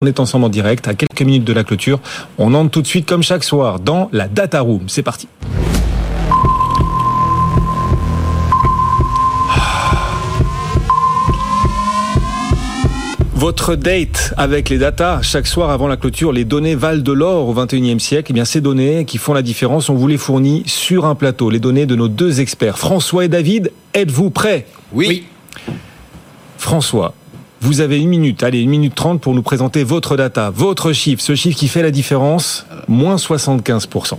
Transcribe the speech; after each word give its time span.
On 0.00 0.06
est 0.06 0.20
ensemble 0.20 0.44
en 0.44 0.48
direct 0.48 0.86
à 0.86 0.94
quelques 0.94 1.22
minutes 1.22 1.42
de 1.42 1.52
la 1.52 1.64
clôture. 1.64 1.98
On 2.38 2.54
entre 2.54 2.70
tout 2.70 2.82
de 2.82 2.86
suite 2.86 3.04
comme 3.04 3.24
chaque 3.24 3.42
soir 3.42 3.80
dans 3.80 4.08
la 4.12 4.28
Data 4.28 4.60
Room. 4.60 4.84
C'est 4.86 5.02
parti. 5.02 5.26
Votre 13.34 13.74
date 13.74 14.34
avec 14.36 14.68
les 14.68 14.78
data, 14.78 15.18
chaque 15.22 15.48
soir 15.48 15.70
avant 15.70 15.88
la 15.88 15.96
clôture, 15.96 16.30
les 16.30 16.44
données 16.44 16.76
valent 16.76 17.02
de 17.02 17.12
l'or 17.12 17.48
au 17.48 17.54
21e 17.54 17.98
siècle. 17.98 18.30
Eh 18.30 18.34
bien, 18.34 18.44
ces 18.44 18.60
données 18.60 19.04
qui 19.04 19.18
font 19.18 19.34
la 19.34 19.42
différence, 19.42 19.88
on 19.88 19.94
vous 19.94 20.06
les 20.06 20.16
fournit 20.16 20.62
sur 20.66 21.06
un 21.06 21.16
plateau. 21.16 21.50
Les 21.50 21.58
données 21.58 21.86
de 21.86 21.96
nos 21.96 22.06
deux 22.06 22.40
experts, 22.40 22.78
François 22.78 23.24
et 23.24 23.28
David. 23.28 23.72
Êtes-vous 23.94 24.30
prêts? 24.30 24.64
Oui. 24.92 25.24
François, 26.56 27.14
vous 27.60 27.80
avez 27.80 27.98
une 27.98 28.08
minute, 28.08 28.42
allez, 28.42 28.60
une 28.60 28.70
minute 28.70 28.94
trente 28.94 29.20
pour 29.20 29.34
nous 29.34 29.42
présenter 29.42 29.82
votre 29.84 30.16
data, 30.16 30.50
votre 30.54 30.92
chiffre, 30.92 31.22
ce 31.22 31.34
chiffre 31.34 31.58
qui 31.58 31.68
fait 31.68 31.82
la 31.82 31.90
différence, 31.90 32.66
moins 32.86 33.16
75%. 33.16 34.18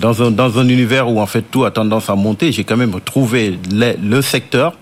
Dans 0.00 0.22
un, 0.22 0.30
dans 0.30 0.58
un 0.58 0.68
univers 0.68 1.08
où 1.08 1.20
en 1.20 1.26
fait 1.26 1.42
tout 1.50 1.64
a 1.64 1.70
tendance 1.70 2.10
à 2.10 2.14
monter, 2.16 2.52
j'ai 2.52 2.64
quand 2.64 2.76
même 2.76 2.94
trouvé 3.04 3.58
le, 3.70 3.94
le 4.02 4.22
secteur 4.22 4.74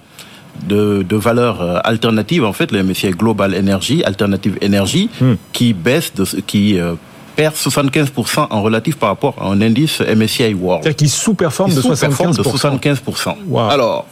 de, 0.67 1.03
de 1.07 1.17
valeurs 1.17 1.61
euh, 1.63 1.79
alternatives, 1.85 2.45
en 2.45 2.53
fait, 2.53 2.73
le 2.73 2.83
MSCI 2.83 3.11
Global 3.11 3.55
Energy, 3.55 4.03
Alternative 4.05 4.59
Energy, 4.65 5.09
Hmm. 5.21 5.35
qui 5.53 5.73
baisse, 5.75 6.15
de, 6.15 6.25
qui 6.43 6.79
euh, 6.79 6.95
perd 7.37 7.55
75% 7.55 8.47
en 8.51 8.63
relatif 8.63 8.97
par 8.97 9.09
rapport 9.11 9.35
à 9.41 9.47
un 9.47 9.61
indice 9.63 10.01
MSCI 10.01 10.55
World. 10.55 10.83
C'est-à-dire 10.83 10.97
qu'il 10.97 11.09
sous-performe 11.11 11.71
Qui 11.71 11.77
de 11.77 11.81
sous-performe 11.83 12.33
75%. 12.33 12.37
de 12.37 12.43
75%. 12.43 13.35
Wow. 13.49 13.61
Alors, 13.71 14.07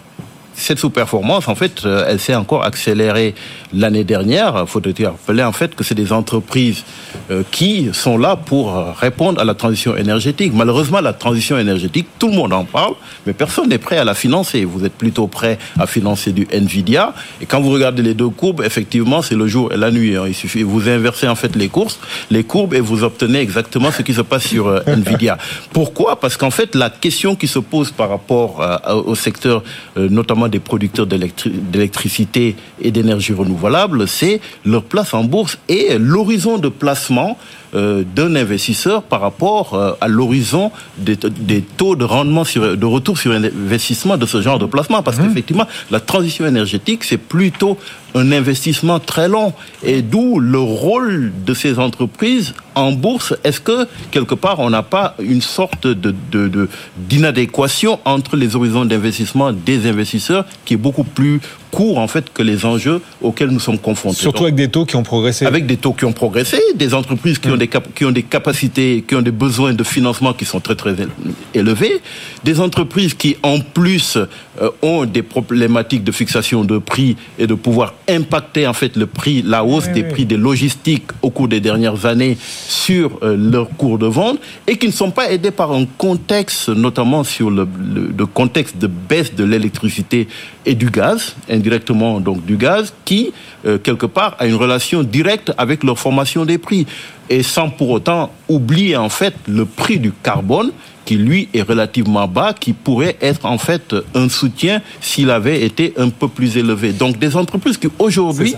cette 0.54 0.78
sous-performance, 0.78 1.48
en 1.48 1.54
fait, 1.54 1.84
euh, 1.84 2.04
elle 2.08 2.20
s'est 2.20 2.34
encore 2.34 2.64
accélérée 2.64 3.34
l'année 3.72 4.04
dernière. 4.04 4.64
Faut 4.68 4.80
te 4.80 4.90
rappeler, 5.02 5.42
en 5.42 5.52
fait, 5.52 5.74
que 5.74 5.84
c'est 5.84 5.94
des 5.94 6.12
entreprises 6.12 6.84
euh, 7.30 7.42
qui 7.50 7.88
sont 7.92 8.18
là 8.18 8.36
pour 8.36 8.76
euh, 8.76 8.92
répondre 8.92 9.40
à 9.40 9.44
la 9.44 9.54
transition 9.54 9.96
énergétique. 9.96 10.52
Malheureusement, 10.54 11.00
la 11.00 11.12
transition 11.12 11.58
énergétique, 11.58 12.08
tout 12.18 12.28
le 12.28 12.34
monde 12.34 12.52
en 12.52 12.64
parle, 12.64 12.94
mais 13.26 13.32
personne 13.32 13.68
n'est 13.68 13.78
prêt 13.78 13.98
à 13.98 14.04
la 14.04 14.14
financer. 14.14 14.64
Vous 14.64 14.84
êtes 14.84 14.94
plutôt 14.94 15.26
prêt 15.28 15.58
à 15.78 15.86
financer 15.86 16.32
du 16.32 16.46
Nvidia. 16.52 17.14
Et 17.40 17.46
quand 17.46 17.60
vous 17.60 17.70
regardez 17.70 18.02
les 18.02 18.14
deux 18.14 18.28
courbes, 18.28 18.62
effectivement, 18.64 19.22
c'est 19.22 19.36
le 19.36 19.46
jour 19.46 19.72
et 19.72 19.76
la 19.76 19.90
nuit. 19.90 20.16
hein. 20.16 20.24
Il 20.26 20.34
suffit, 20.34 20.62
vous 20.62 20.88
inversez 20.88 21.28
en 21.28 21.36
fait 21.36 21.56
les 21.56 21.68
courses, 21.68 21.98
les 22.30 22.44
courbes, 22.44 22.74
et 22.74 22.80
vous 22.80 23.02
obtenez 23.02 23.40
exactement 23.40 23.90
ce 23.90 24.02
qui 24.02 24.14
se 24.14 24.20
passe 24.22 24.46
sur 24.46 24.82
Nvidia. 24.86 25.38
Pourquoi? 25.72 26.20
Parce 26.20 26.36
qu'en 26.36 26.50
fait, 26.50 26.74
la 26.74 26.90
question 26.90 27.34
qui 27.34 27.48
se 27.48 27.58
pose 27.58 27.90
par 27.90 28.10
rapport 28.10 28.60
au 29.06 29.14
secteur, 29.14 29.62
euh, 29.96 30.08
des 30.48 30.60
producteurs 30.60 31.06
d'électri- 31.06 31.50
d'électricité 31.50 32.56
et 32.80 32.90
d'énergie 32.90 33.32
renouvelable, 33.32 34.06
c'est 34.08 34.40
leur 34.64 34.82
place 34.84 35.14
en 35.14 35.24
bourse 35.24 35.58
et 35.68 35.98
l'horizon 35.98 36.58
de 36.58 36.68
placement 36.68 37.36
euh, 37.74 38.02
d'un 38.16 38.34
investisseur 38.34 39.02
par 39.02 39.20
rapport 39.20 39.74
euh, 39.74 39.92
à 40.00 40.08
l'horizon 40.08 40.70
des, 40.98 41.16
des 41.16 41.62
taux 41.62 41.96
de 41.96 42.04
rendement 42.04 42.44
sur, 42.44 42.76
de 42.76 42.86
retour 42.86 43.18
sur 43.18 43.32
investissement 43.32 44.16
de 44.16 44.26
ce 44.26 44.40
genre 44.42 44.58
de 44.58 44.66
placement. 44.66 45.02
Parce 45.02 45.18
qu'effectivement, 45.18 45.66
la 45.90 46.00
transition 46.00 46.46
énergétique, 46.46 47.04
c'est 47.04 47.16
plutôt 47.18 47.78
un 48.14 48.32
investissement 48.32 48.98
très 48.98 49.28
long. 49.28 49.52
Et 49.84 50.02
d'où 50.02 50.40
le 50.40 50.58
rôle 50.58 51.32
de 51.46 51.54
ces 51.54 51.78
entreprises 51.78 52.54
en 52.74 52.92
bourse. 52.92 53.34
Est-ce 53.44 53.60
que, 53.60 53.86
quelque 54.10 54.34
part, 54.34 54.58
on 54.60 54.70
n'a 54.70 54.82
pas 54.82 55.14
une 55.20 55.42
sorte 55.42 55.86
de, 55.86 56.14
de, 56.32 56.48
de- 56.48 56.68
d'inadéquation 56.96 57.98
entre 58.04 58.36
les 58.36 58.56
horizons 58.56 58.84
d'investissement 58.84 59.52
des 59.52 59.88
investisseurs 59.88 60.44
qui 60.64 60.74
est 60.74 60.76
beaucoup 60.78 61.04
plus 61.04 61.40
court, 61.70 61.98
en 61.98 62.08
fait, 62.08 62.32
que 62.32 62.42
les 62.42 62.64
enjeux 62.64 63.00
auxquels 63.22 63.50
nous 63.50 63.60
sommes 63.60 63.78
confrontés 63.78 64.16
Surtout 64.18 64.38
Donc, 64.38 64.48
avec 64.48 64.54
des 64.56 64.68
taux 64.68 64.84
qui 64.84 64.96
ont 64.96 65.02
progressé. 65.02 65.46
avec 65.46 65.66
des 65.66 65.76
taux 65.76 65.92
qui 65.92 66.04
ont 66.04 66.12
progressé, 66.12 66.58
des 66.74 66.94
entreprises 66.94 67.38
qui 67.38 67.48
ont 67.48 67.56
des 67.56 67.68
qui 67.94 68.04
ont 68.04 68.10
des 68.10 68.22
capacités, 68.22 69.04
qui 69.06 69.14
ont 69.14 69.22
des 69.22 69.30
besoins 69.30 69.72
de 69.72 69.84
financement 69.84 70.32
qui 70.32 70.44
sont 70.44 70.60
très 70.60 70.74
très 70.74 70.92
éle- 70.94 71.08
élevés, 71.54 72.00
des 72.44 72.60
entreprises 72.60 73.14
qui 73.14 73.36
en 73.42 73.60
plus 73.60 74.16
euh, 74.16 74.70
ont 74.82 75.04
des 75.06 75.22
problématiques 75.22 76.04
de 76.04 76.12
fixation 76.12 76.64
de 76.64 76.78
prix 76.78 77.16
et 77.38 77.46
de 77.46 77.54
pouvoir 77.54 77.94
impacter 78.08 78.66
en 78.66 78.72
fait 78.74 78.96
le 78.96 79.06
prix, 79.06 79.42
la 79.42 79.64
hausse 79.64 79.84
Oui, 79.88 79.92
des 79.94 80.02
oui. 80.02 80.08
prix 80.12 80.24
des 80.26 80.36
logistiques 80.36 81.04
au 81.22 81.30
cours 81.30 81.48
des 81.48 81.60
dernières 81.60 82.04
années 82.06 82.36
sur 82.40 83.18
euh, 83.22 83.36
leur 83.36 83.68
cours 83.76 83.98
de 83.98 84.06
vente 84.06 84.38
et 84.66 84.76
qui 84.76 84.86
ne 84.86 84.92
sont 84.92 85.10
pas 85.10 85.30
aidées 85.30 85.50
par 85.50 85.72
un 85.72 85.84
contexte, 85.98 86.68
notamment 86.68 87.24
sur 87.24 87.50
le, 87.50 87.66
le- 87.94 88.10
le 88.16 88.26
contexte 88.26 88.76
de 88.78 88.86
baisse 88.86 89.34
de 89.34 89.44
l'électricité 89.44 90.28
et 90.66 90.74
du 90.74 90.90
gaz, 90.90 91.34
indirectement 91.60 92.20
donc 92.20 92.44
du 92.44 92.56
gaz, 92.56 92.92
qui 93.04 93.32
euh, 93.66 93.78
quelque 93.78 94.06
part 94.06 94.36
a 94.38 94.46
une 94.46 94.54
relation 94.54 95.02
directe 95.02 95.52
avec 95.58 95.84
leur 95.84 95.98
formation 95.98 96.44
des 96.44 96.58
prix 96.58 96.86
et 97.28 97.42
sans 97.42 97.68
pour 97.70 97.90
autant 97.90 98.32
oublier 98.48 98.96
en 98.96 99.08
fait 99.08 99.34
le 99.46 99.64
prix 99.64 99.98
du 99.98 100.12
carbone 100.12 100.72
qui 101.04 101.16
lui 101.16 101.48
est 101.54 101.62
relativement 101.62 102.26
bas, 102.28 102.52
qui 102.52 102.72
pourrait 102.72 103.16
être 103.20 103.44
en 103.44 103.58
fait 103.58 103.94
un 104.14 104.28
soutien 104.28 104.80
s'il 105.00 105.30
avait 105.30 105.62
été 105.62 105.94
un 105.96 106.08
peu 106.08 106.28
plus 106.28 106.56
élevé. 106.56 106.92
Donc 106.92 107.18
des 107.18 107.36
entreprises 107.36 107.78
qui 107.78 107.88
aujourd'hui. 107.98 108.54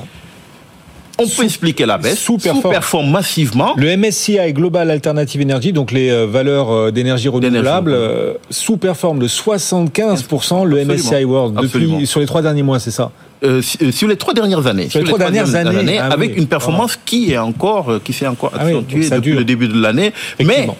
On 1.24 1.28
peut 1.28 1.44
expliquer 1.44 1.86
la 1.86 1.98
baisse, 1.98 2.18
sous-performent 2.18 3.10
massivement. 3.10 3.74
Le 3.76 3.96
MSCI 3.96 4.52
Global 4.52 4.90
Alternative 4.90 5.42
Energy, 5.42 5.72
donc 5.72 5.92
les 5.92 6.10
euh, 6.10 6.26
valeurs 6.26 6.70
euh, 6.70 6.90
d'énergie 6.90 7.28
renouvelable, 7.28 7.92
euh, 7.92 8.34
sous-performe 8.50 9.18
de 9.18 9.28
75% 9.28 10.64
le. 10.64 10.82
MSCI 10.84 11.24
World 11.24 11.54
depuis 11.54 11.66
Absolument. 11.66 12.04
sur 12.04 12.20
les 12.20 12.26
trois 12.26 12.42
derniers 12.42 12.62
mois, 12.62 12.80
c'est 12.80 12.90
ça? 12.90 13.12
Euh, 13.44 13.60
euh, 13.82 13.90
sur 13.90 14.06
les 14.06 14.16
trois 14.16 14.34
dernières 14.34 14.66
années. 14.66 14.88
Sur 14.88 15.00
les 15.00 15.06
trois 15.06 15.18
dernières 15.18 15.54
années, 15.54 15.98
ah 15.98 16.06
avec 16.12 16.32
oui. 16.32 16.38
une 16.38 16.46
performance 16.46 16.96
qui 17.04 17.32
est 17.32 17.38
encore, 17.38 17.90
euh, 17.90 18.00
qui 18.02 18.12
s'est 18.12 18.26
encore 18.26 18.52
Ah 18.54 18.64
oui, 18.64 18.70
accentuée 18.70 19.10
depuis 19.10 19.32
le 19.32 19.44
début 19.44 19.66
de 19.68 19.80
l'année. 19.80 20.12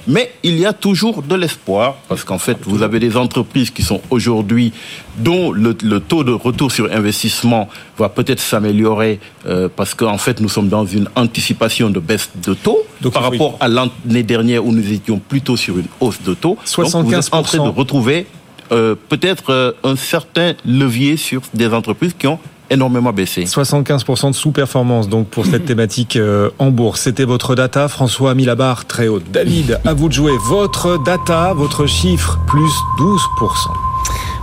Mais, 0.07 0.33
il 0.45 0.59
y 0.59 0.67
a 0.67 0.73
toujours 0.73 1.23
de 1.23 1.35
l'espoir 1.35 1.97
parce 2.09 2.25
qu'en 2.25 2.39
fait, 2.39 2.59
vous 2.63 2.83
avez 2.83 3.01
des 3.01 3.17
entreprises 3.17 3.71
qui 3.71 3.83
sont 3.83 4.01
aujourd'hui 4.11 4.73
dont 5.19 5.51
le, 5.53 5.77
le 5.83 6.01
taux 6.01 6.25
de 6.25 6.33
retour 6.33 6.71
sur 6.71 6.91
investissement 6.93 7.69
va 7.99 8.09
peut-être 8.09 8.41
s'améliorer 8.41 9.19
euh, 9.47 9.69
parce 9.75 9.95
qu'en 9.95 10.19
fait, 10.19 10.41
nous 10.41 10.49
sommes 10.49 10.69
dans 10.69 10.87
une 10.87 11.09
anticipation 11.17 11.91
de 11.91 12.01
baisse 12.01 12.31
de 12.45 12.55
taux 12.55 12.79
Donc, 13.01 13.13
par 13.13 13.25
rapport 13.25 13.57
à 13.61 13.69
l'année 13.69 14.23
dernière 14.23 14.65
où 14.65 14.73
nous 14.73 14.93
étions 14.93 15.19
plutôt 15.19 15.57
sur 15.57 15.79
une 15.79 15.87
hausse 16.01 16.23
de 16.23 16.35
taux. 16.35 16.57
Donc, 16.77 16.87
vous 16.87 17.13
êtes 17.13 17.35
en 17.35 17.43
train 17.43 17.59
75%. 17.59 17.65
de 17.65 17.69
retrouver 17.77 18.27
euh, 18.73 18.95
peut-être 19.09 19.53
euh, 19.53 19.73
un 19.85 19.97
certain 19.97 20.55
levier 20.65 21.19
sur 21.19 21.43
des 21.53 21.69
entreprises 21.75 22.15
qui 22.19 22.27
ont 22.27 22.39
énormément 22.73 23.13
baissé. 23.13 23.45
75% 23.45 24.31
de 24.31 24.35
sous-performance 24.35 25.09
donc 25.09 25.29
pour 25.29 25.47
cette 25.47 25.65
thématique 25.65 26.17
euh, 26.17 26.51
en 26.59 26.71
bourse. 26.71 27.03
C'était 27.03 27.25
votre 27.25 27.55
data. 27.55 27.89
François 27.89 28.33
a 28.33 28.35
mis 28.35 28.45
la 28.45 28.55
barre 28.55 28.85
très 28.87 29.09
haute. 29.09 29.25
David, 29.31 29.81
à 29.85 29.95
vous 29.95 30.09
de 30.09 30.15
jouer. 30.15 30.33
Votre 30.49 31.03
data, 31.05 31.53
votre 31.55 31.87
chiffre, 31.87 32.39
plus 32.47 32.73
12%. 32.99 33.82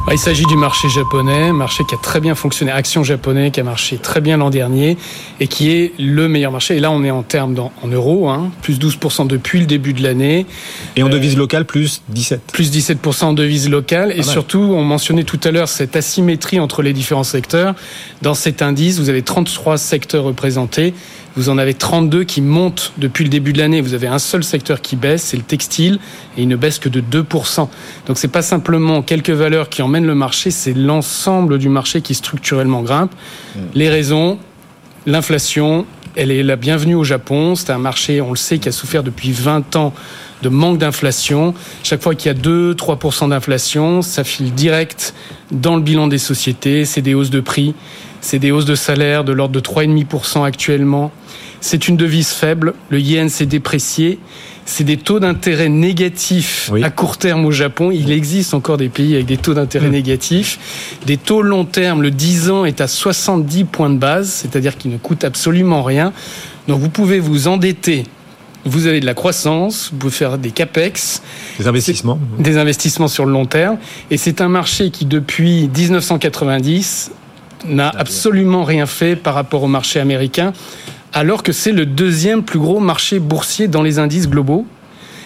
Bah, 0.09 0.15
Il 0.15 0.17
s'agit 0.17 0.45
du 0.45 0.55
marché 0.55 0.89
japonais, 0.89 1.51
marché 1.53 1.83
qui 1.87 1.93
a 1.93 1.97
très 1.99 2.19
bien 2.19 2.33
fonctionné, 2.33 2.71
action 2.71 3.03
japonais 3.03 3.51
qui 3.51 3.59
a 3.59 3.63
marché 3.63 3.99
très 3.99 4.21
bien 4.21 4.37
l'an 4.37 4.49
dernier 4.49 4.97
et 5.39 5.45
qui 5.45 5.69
est 5.69 5.93
le 5.99 6.27
meilleur 6.27 6.51
marché. 6.51 6.77
Et 6.77 6.79
là, 6.79 6.89
on 6.89 7.03
est 7.03 7.11
en 7.11 7.21
termes 7.21 7.53
dans- 7.53 7.71
en 7.83 7.87
euros, 7.89 8.27
hein, 8.27 8.49
plus 8.63 8.79
12% 8.79 9.25
depuis 9.25 9.59
le 9.59 9.67
début 9.67 9.93
de 9.93 10.01
l'année, 10.01 10.47
Et 10.95 11.03
en 11.03 11.09
devise 11.09 11.37
locale, 11.37 11.63
plus 11.63 12.01
17. 12.09 12.41
plus 12.51 12.71
17% 12.71 13.27
en 13.29 13.33
devises 13.33 13.69
locales. 13.69 14.11
Et 14.17 14.23
surtout, 14.23 14.57
on 14.57 14.83
mentionnait 14.83 15.25
tout 15.25 15.39
à 15.43 15.51
l'heure 15.51 15.67
cette 15.69 15.95
asymétrie 15.95 16.59
entre 16.59 16.81
les 16.81 16.93
différents 16.93 17.23
secteurs. 17.23 17.75
Dans 18.23 18.33
cet 18.33 18.63
indice, 18.63 18.97
vous 18.97 19.09
avez 19.09 19.21
33 19.21 19.77
secteurs 19.77 20.23
représentés. 20.23 20.95
Vous 21.35 21.49
en 21.49 21.57
avez 21.57 21.73
32 21.73 22.23
qui 22.23 22.41
montent 22.41 22.93
depuis 22.97 23.23
le 23.23 23.29
début 23.29 23.53
de 23.53 23.59
l'année. 23.59 23.81
Vous 23.81 23.93
avez 23.93 24.07
un 24.07 24.19
seul 24.19 24.43
secteur 24.43 24.81
qui 24.81 24.95
baisse, 24.95 25.23
c'est 25.23 25.37
le 25.37 25.43
textile, 25.43 25.99
et 26.37 26.41
il 26.41 26.47
ne 26.47 26.55
baisse 26.55 26.79
que 26.79 26.89
de 26.89 27.01
2%. 27.01 27.67
Donc 28.07 28.17
c'est 28.17 28.27
pas 28.27 28.41
simplement 28.41 29.01
quelques 29.01 29.29
valeurs 29.29 29.69
qui 29.69 29.81
emmènent 29.81 30.07
le 30.07 30.15
marché, 30.15 30.51
c'est 30.51 30.73
l'ensemble 30.73 31.57
du 31.57 31.69
marché 31.69 32.01
qui 32.01 32.15
structurellement 32.15 32.81
grimpe. 32.81 33.11
Les 33.73 33.89
raisons, 33.89 34.39
l'inflation, 35.05 35.85
elle 36.19 36.31
est 36.31 36.43
la 36.43 36.57
bienvenue 36.57 36.95
au 36.95 37.05
Japon. 37.05 37.55
C'est 37.55 37.69
un 37.69 37.77
marché, 37.77 38.19
on 38.19 38.31
le 38.31 38.35
sait, 38.35 38.59
qui 38.59 38.67
a 38.67 38.73
souffert 38.73 39.03
depuis 39.03 39.31
20 39.31 39.77
ans 39.77 39.93
de 40.41 40.49
manque 40.49 40.77
d'inflation. 40.77 41.53
Chaque 41.81 42.03
fois 42.03 42.13
qu'il 42.13 42.29
y 42.29 42.35
a 42.35 42.37
2-3% 42.37 43.29
d'inflation, 43.29 44.01
ça 44.01 44.25
file 44.25 44.53
direct 44.53 45.13
dans 45.51 45.77
le 45.77 45.81
bilan 45.81 46.07
des 46.07 46.17
sociétés. 46.17 46.83
C'est 46.83 47.01
des 47.01 47.13
hausses 47.13 47.29
de 47.29 47.39
prix, 47.39 47.73
c'est 48.19 48.37
des 48.37 48.51
hausses 48.51 48.65
de 48.65 48.75
salaire 48.75 49.23
de 49.23 49.31
l'ordre 49.31 49.53
de 49.53 49.61
3,5% 49.61 50.43
actuellement. 50.43 51.13
C'est 51.61 51.87
une 51.87 51.97
devise 51.97 52.29
faible. 52.29 52.73
Le 52.89 52.99
yen 52.99 53.29
s'est 53.29 53.45
déprécié. 53.45 54.19
C'est 54.65 54.83
des 54.83 54.97
taux 54.97 55.19
d'intérêt 55.19 55.67
négatifs 55.67 56.69
Oui. 56.71 56.83
à 56.83 56.89
court 56.91 57.17
terme 57.17 57.45
au 57.45 57.51
Japon. 57.51 57.89
Il 57.91 58.11
existe 58.11 58.53
encore 58.53 58.77
des 58.77 58.89
pays 58.89 59.15
avec 59.15 59.25
des 59.25 59.37
taux 59.37 59.53
d'intérêt 59.55 59.89
négatifs. 59.89 60.97
Des 61.07 61.17
taux 61.17 61.41
long 61.41 61.65
terme, 61.65 62.01
le 62.03 62.11
10 62.11 62.51
ans 62.51 62.65
est 62.65 62.79
à 62.79 62.87
70 62.87 63.63
points 63.65 63.89
de 63.89 63.97
base, 63.97 64.29
c'est-à-dire 64.29 64.77
qu'il 64.77 64.91
ne 64.91 64.97
coûte 64.97 65.23
absolument 65.23 65.81
rien. 65.83 66.13
Donc 66.67 66.79
vous 66.81 66.89
pouvez 66.89 67.19
vous 67.19 67.47
endetter. 67.47 68.03
Vous 68.65 68.85
avez 68.87 68.99
de 68.99 69.05
la 69.05 69.13
croissance, 69.13 69.89
vous 69.91 69.97
pouvez 69.97 70.11
faire 70.13 70.37
des 70.37 70.51
capex, 70.51 71.23
Les 71.59 71.67
investissements. 71.67 72.19
des 72.39 72.57
investissements 72.57 73.07
sur 73.07 73.25
le 73.25 73.31
long 73.31 73.45
terme. 73.45 73.77
Et 74.11 74.17
c'est 74.17 74.41
un 74.41 74.49
marché 74.49 74.91
qui, 74.91 75.05
depuis 75.05 75.69
1990, 75.75 77.11
n'a 77.67 77.89
absolument 77.89 78.63
rien 78.63 78.85
fait 78.85 79.15
par 79.15 79.33
rapport 79.33 79.63
au 79.63 79.67
marché 79.67 79.99
américain, 79.99 80.53
alors 81.13 81.43
que 81.43 81.51
c'est 81.51 81.71
le 81.71 81.85
deuxième 81.85 82.43
plus 82.43 82.59
gros 82.59 82.79
marché 82.79 83.19
boursier 83.19 83.67
dans 83.67 83.81
les 83.81 83.99
indices 83.99 84.29
globaux. 84.29 84.65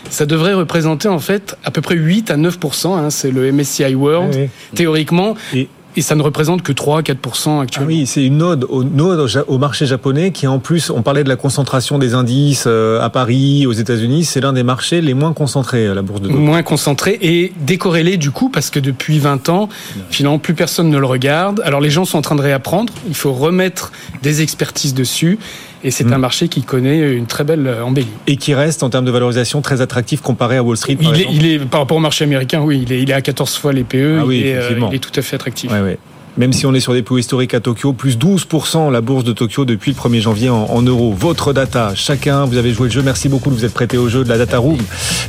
Ça 0.09 0.25
devrait 0.25 0.53
représenter 0.53 1.07
en 1.07 1.19
fait 1.19 1.57
à 1.63 1.71
peu 1.71 1.81
près 1.81 1.95
8 1.95 2.31
à 2.31 2.37
9% 2.37 2.97
hein, 2.97 3.09
c'est 3.09 3.31
le 3.31 3.51
MSCI 3.51 3.95
World. 3.95 4.35
Oui. 4.35 4.49
Théoriquement, 4.75 5.35
et 5.53 5.69
et 5.95 6.01
ça 6.01 6.15
ne 6.15 6.21
représente 6.21 6.61
que 6.61 6.71
3-4% 6.71 7.61
actuellement. 7.61 7.89
Ah 7.89 7.93
oui, 7.93 8.05
c'est 8.05 8.23
une 8.23 8.41
ode 8.41 8.65
au, 8.69 8.83
au 8.83 9.57
marché 9.57 9.85
japonais 9.85 10.31
qui 10.31 10.47
en 10.47 10.59
plus, 10.59 10.89
on 10.89 11.01
parlait 11.01 11.23
de 11.23 11.29
la 11.29 11.35
concentration 11.35 11.99
des 11.99 12.13
indices 12.13 12.65
euh, 12.67 13.01
à 13.01 13.09
Paris, 13.09 13.65
aux 13.65 13.73
États-Unis, 13.73 14.25
c'est 14.25 14.41
l'un 14.41 14.53
des 14.53 14.63
marchés 14.63 15.01
les 15.01 15.13
moins 15.13 15.33
concentrés, 15.33 15.93
la 15.93 16.01
bourse 16.01 16.21
de 16.21 16.27
Tokyo. 16.27 16.39
Moins 16.39 16.63
concentré 16.63 17.17
et 17.21 17.53
décorrélé 17.61 18.17
du 18.17 18.31
coup 18.31 18.49
parce 18.49 18.69
que 18.69 18.79
depuis 18.79 19.19
20 19.19 19.49
ans, 19.49 19.69
finalement 20.09 20.39
plus 20.39 20.53
personne 20.53 20.89
ne 20.89 20.97
le 20.97 21.05
regarde. 21.05 21.61
Alors 21.65 21.81
les 21.81 21.89
gens 21.89 22.05
sont 22.05 22.17
en 22.17 22.21
train 22.21 22.35
de 22.35 22.41
réapprendre, 22.41 22.93
il 23.07 23.15
faut 23.15 23.33
remettre 23.33 23.91
des 24.21 24.41
expertises 24.41 24.93
dessus. 24.93 25.39
Et 25.83 25.91
c'est 25.91 26.05
mmh. 26.05 26.13
un 26.13 26.17
marché 26.17 26.47
qui 26.47 26.61
connaît 26.61 27.13
une 27.13 27.25
très 27.25 27.43
belle 27.43 27.69
embellie. 27.83 28.07
Et 28.27 28.37
qui 28.37 28.53
reste, 28.53 28.83
en 28.83 28.89
termes 28.89 29.05
de 29.05 29.11
valorisation, 29.11 29.61
très 29.61 29.81
attractif 29.81 30.21
comparé 30.21 30.57
à 30.57 30.63
Wall 30.63 30.77
Street 30.77 30.95
par 30.95 31.13
il, 31.13 31.21
est, 31.21 31.27
il 31.31 31.45
est, 31.45 31.59
par 31.59 31.81
rapport 31.81 31.97
au 31.97 32.01
marché 32.01 32.23
américain, 32.23 32.61
oui, 32.61 32.81
il 32.85 32.93
est, 32.93 33.01
il 33.01 33.09
est 33.09 33.13
à 33.13 33.21
14 33.21 33.57
fois 33.57 33.73
les 33.73 33.83
PE. 33.83 34.19
Ah 34.21 34.25
oui, 34.25 34.39
il, 34.39 34.47
est, 34.47 34.55
euh, 34.55 34.79
il 34.89 34.95
est 34.95 34.99
tout 34.99 35.11
à 35.15 35.21
fait 35.21 35.35
attractif. 35.35 35.71
Ouais, 35.71 35.81
ouais 35.81 35.97
même 36.37 36.53
si 36.53 36.65
on 36.65 36.73
est 36.73 36.79
sur 36.79 36.93
des 36.93 37.03
plus 37.03 37.19
historiques 37.19 37.53
à 37.53 37.59
Tokyo, 37.59 37.93
plus 37.93 38.17
12% 38.17 38.91
la 38.91 39.01
bourse 39.01 39.23
de 39.23 39.33
Tokyo 39.33 39.65
depuis 39.65 39.91
le 39.91 39.97
1er 39.97 40.21
janvier 40.21 40.49
en, 40.49 40.65
en, 40.65 40.81
euros. 40.81 41.13
Votre 41.13 41.53
data, 41.53 41.93
chacun, 41.95 42.45
vous 42.45 42.57
avez 42.57 42.73
joué 42.73 42.87
le 42.87 42.93
jeu, 42.93 43.01
merci 43.03 43.29
beaucoup 43.29 43.49
de 43.49 43.55
vous 43.55 43.65
être 43.65 43.73
prêté 43.73 43.97
au 43.97 44.09
jeu 44.09 44.23
de 44.23 44.29
la 44.29 44.37
Data 44.37 44.57
Room. 44.57 44.77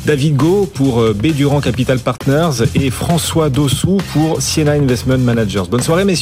David 0.07 0.37
Go 0.37 0.69
pour 0.73 1.01
euh, 1.01 1.13
B 1.13 1.29
Durand 1.29 1.61
Capital 1.61 1.99
Partners 1.99 2.65
et 2.75 2.91
François 2.91 3.51
Dossou 3.51 3.99
pour 4.13 4.41
Siena 4.41 4.73
Investment 4.73 5.19
Managers. 5.19 5.65
Bonne 5.71 5.83
soirée 5.83 6.05
messieurs. 6.05 6.13